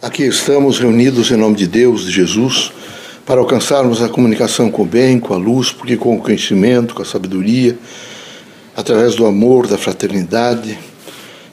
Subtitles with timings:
[0.00, 2.70] Aqui estamos reunidos em nome de Deus, de Jesus,
[3.26, 7.02] para alcançarmos a comunicação com o bem, com a luz, porque com o conhecimento, com
[7.02, 7.76] a sabedoria,
[8.76, 10.78] através do amor, da fraternidade,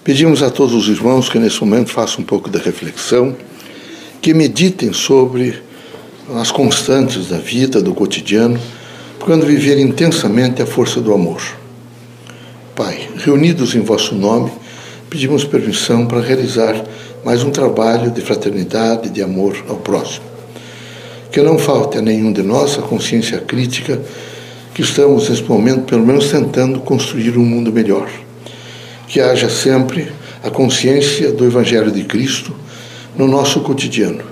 [0.03, 3.35] pedimos a todos os irmãos que nesse momento façam um pouco de reflexão,
[4.21, 5.59] que meditem sobre
[6.35, 8.59] as constantes da vida, do cotidiano,
[9.17, 11.41] procurando viver intensamente a força do amor.
[12.75, 14.51] Pai, reunidos em vosso nome,
[15.09, 16.83] pedimos permissão para realizar
[17.23, 20.25] mais um trabalho de fraternidade, de amor ao próximo.
[21.31, 24.01] Que não falte a nenhum de nós a consciência crítica
[24.73, 28.09] que estamos nesse momento, pelo menos, tentando construir um mundo melhor.
[29.07, 30.11] Que haja sempre
[30.43, 32.53] a consciência do Evangelho de Cristo
[33.17, 34.23] no nosso cotidiano.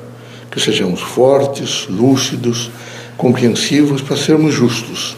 [0.52, 2.72] Que sejamos fortes, lúcidos,
[3.18, 5.16] compreensivos para sermos justos.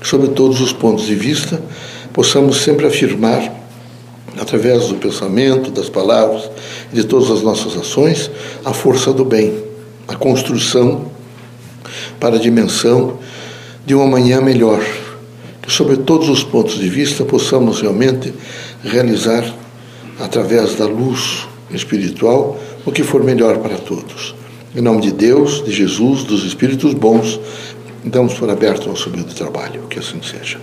[0.00, 1.60] Que, sob todos os pontos de vista,
[2.12, 3.60] possamos sempre afirmar
[4.38, 6.50] através do pensamento, das palavras
[6.92, 8.30] de todas as nossas ações,
[8.64, 9.62] a força do bem,
[10.06, 11.10] a construção
[12.18, 13.18] para a dimensão
[13.84, 14.84] de um amanhã melhor,
[15.62, 18.32] que, sob todos os pontos de vista, possamos realmente
[18.82, 19.44] realizar,
[20.18, 24.34] através da luz espiritual, o que for melhor para todos.
[24.74, 27.40] Em nome de Deus, de Jesus, dos Espíritos bons,
[28.04, 29.82] damos por aberto nosso humilde trabalho.
[29.88, 30.58] Que assim seja.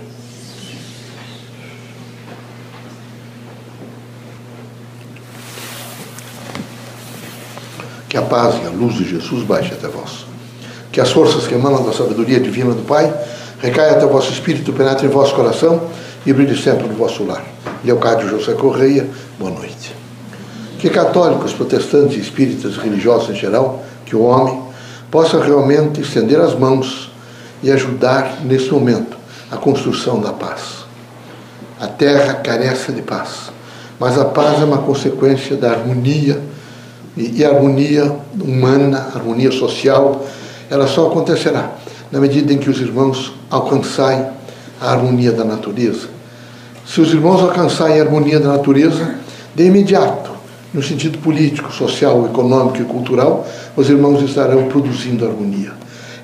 [8.08, 10.26] Que a paz e a luz de Jesus baixe até vós.
[10.90, 13.12] Que as forças que emanam da sabedoria divina do Pai
[13.60, 15.82] recaiam até o vosso espírito, penetrem em vosso coração
[16.24, 17.44] e brilhe sempre no vosso lar.
[17.84, 19.06] Leocádio José Correia,
[19.38, 19.94] boa noite.
[20.78, 24.62] Que católicos, protestantes, espíritas, religiosos em geral, que o homem
[25.10, 27.10] possa realmente estender as mãos
[27.62, 29.16] e ajudar nesse momento
[29.50, 30.84] a construção da paz.
[31.80, 33.50] A terra carece de paz,
[33.98, 36.40] mas a paz é uma consequência da harmonia
[37.18, 40.24] e, e a harmonia humana, a harmonia social,
[40.70, 41.72] ela só acontecerá
[42.10, 44.24] na medida em que os irmãos alcançarem
[44.80, 46.08] a harmonia da natureza.
[46.86, 49.16] Se os irmãos alcançarem a harmonia da natureza,
[49.54, 50.30] de imediato,
[50.72, 53.46] no sentido político, social, econômico e cultural,
[53.76, 55.72] os irmãos estarão produzindo harmonia.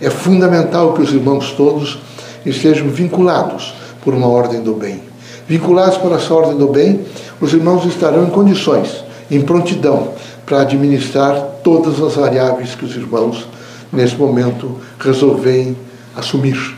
[0.01, 1.99] É fundamental que os irmãos todos
[2.45, 5.03] estejam vinculados por uma ordem do bem.
[5.49, 7.01] Vinculados por essa ordem do bem,
[7.41, 10.13] os irmãos estarão em condições, em prontidão,
[10.47, 13.47] para administrar todas as variáveis que os irmãos,
[13.93, 15.77] nesse momento, resolvem
[16.17, 16.77] assumir.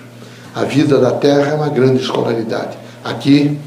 [0.55, 2.77] A vida da terra é uma grande escolaridade.
[3.05, 3.59] Aqui,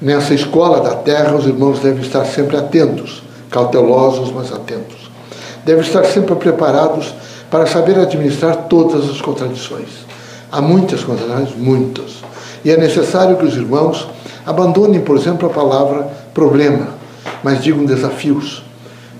[0.00, 5.10] nessa escola da terra, os irmãos devem estar sempre atentos, cautelosos, mas atentos.
[5.64, 7.14] Devem estar sempre preparados
[7.50, 9.88] para saber administrar todas as contradições.
[10.50, 12.24] Há muitas contradições, muitas.
[12.64, 14.08] E é necessário que os irmãos
[14.46, 16.88] abandonem, por exemplo, a palavra problema,
[17.42, 18.64] mas digam desafios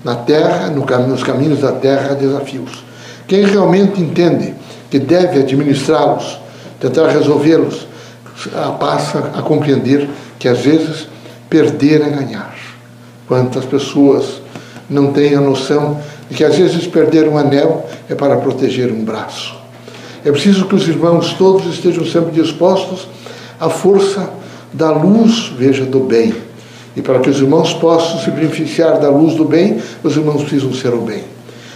[0.05, 2.85] na terra, no, nos caminhos da terra, desafios.
[3.27, 4.53] Quem realmente entende
[4.87, 6.39] que deve administrá-los,
[6.79, 7.87] tentar resolvê-los,
[8.79, 10.07] passa a compreender
[10.37, 11.07] que às vezes
[11.49, 12.55] perder é ganhar.
[13.27, 14.41] Quantas pessoas
[14.87, 15.99] não têm a noção
[16.29, 19.55] de que às vezes perder um anel é para proteger um braço.
[20.23, 23.07] É preciso que os irmãos todos estejam sempre dispostos
[23.59, 24.29] à força
[24.71, 26.35] da luz, veja, do bem
[26.95, 30.73] e para que os irmãos possam se beneficiar da luz do bem, os irmãos precisam
[30.73, 31.23] ser o bem.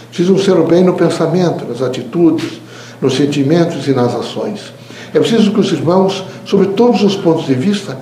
[0.08, 2.60] Precisam ser o bem no pensamento, nas atitudes,
[3.00, 4.72] nos sentimentos e nas ações.
[5.12, 7.98] É preciso que os irmãos, sobre todos os pontos de vista,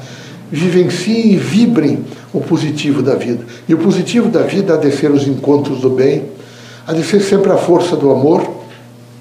[0.51, 3.45] vivenciem e vibrem o positivo da vida.
[3.69, 6.25] E o positivo da vida há de ser os encontros do bem,
[6.87, 8.59] há de ser sempre a força do amor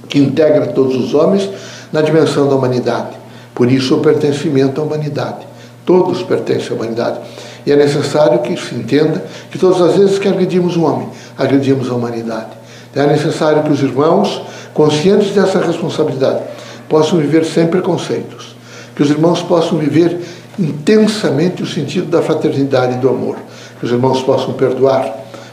[0.07, 1.49] que integra todos os homens
[1.91, 3.15] na dimensão da humanidade.
[3.53, 5.45] Por isso o pertencimento à humanidade.
[5.85, 7.19] Todos pertencem à humanidade.
[7.67, 11.91] E é necessário que se entenda que todas as vezes que agredimos um homem, agredimos
[11.91, 12.51] a humanidade.
[12.89, 14.41] Então, é necessário que os irmãos,
[14.73, 16.39] conscientes dessa responsabilidade,
[16.88, 18.56] possam viver sem preconceitos.
[18.95, 20.17] Que os irmãos possam viver
[20.57, 23.35] intensamente o sentido da fraternidade e do amor.
[23.81, 25.06] Que os irmãos possam perdoar.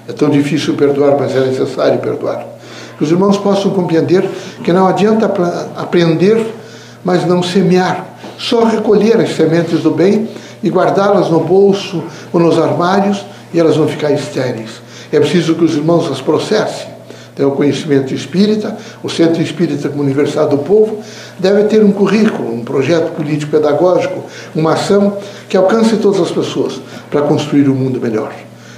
[0.08, 2.46] É tão difícil perdoar, mas é necessário perdoar.
[2.96, 4.24] Que os irmãos possam compreender
[4.62, 5.28] que não adianta
[5.74, 6.46] aprender,
[7.02, 8.13] mas não semear.
[8.38, 10.28] Só recolher as sementes do bem
[10.62, 12.02] e guardá-las no bolso
[12.32, 14.82] ou nos armários e elas vão ficar estéreis.
[15.12, 16.94] É preciso que os irmãos as processem.
[17.34, 20.98] Então, o conhecimento espírita, o Centro Espírita como Universidade do Povo,
[21.36, 25.16] deve ter um currículo, um projeto político-pedagógico, uma ação
[25.48, 28.32] que alcance todas as pessoas para construir um mundo melhor.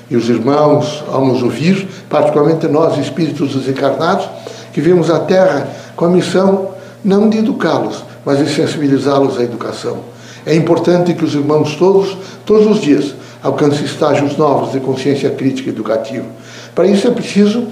[0.08, 4.26] E os irmãos, ao nos ouvir, particularmente nós, espíritos desencarnados,
[4.72, 6.70] que vimos a Terra com a missão
[7.04, 12.66] não de educá-los, mas de sensibilizá-los à educação é importante que os irmãos todos, todos
[12.68, 16.24] os dias, alcancem estágios novos de consciência crítica educativa,
[16.72, 17.66] Para isso é preciso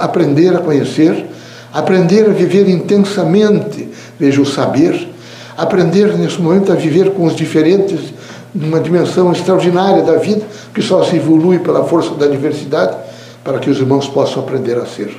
[0.00, 1.26] aprender a conhecer,
[1.72, 5.08] aprender a viver intensamente, veja o saber,
[5.56, 8.00] aprender nesse momento a viver com os diferentes
[8.54, 10.42] numa dimensão extraordinária da vida,
[10.72, 12.96] que só se evolui pela força da diversidade,
[13.42, 15.14] para que os irmãos possam aprender a ser.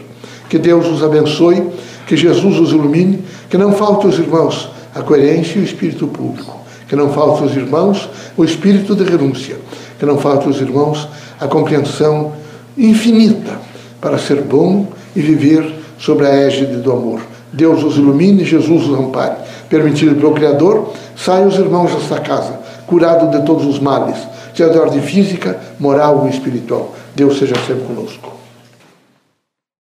[0.50, 1.70] Que Deus os abençoe,
[2.08, 6.58] que Jesus os ilumine, que não falte aos irmãos a coerência e o espírito público,
[6.88, 9.58] que não falte aos irmãos o espírito de renúncia,
[10.00, 11.08] que não falte aos irmãos
[11.40, 12.34] a compreensão
[12.78, 13.60] infinita
[14.00, 17.22] para ser bom e viver sobre a égide do amor.
[17.52, 19.36] Deus os ilumine, Jesus os ampare.
[19.70, 24.18] Permitido pelo Criador, saiam os irmãos desta casa, curado de todos os males,
[24.54, 26.94] de ordem física, moral ou espiritual.
[27.16, 28.35] Deus seja sempre conosco.